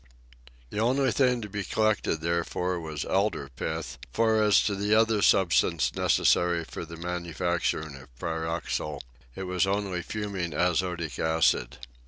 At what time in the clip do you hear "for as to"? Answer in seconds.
4.11-4.73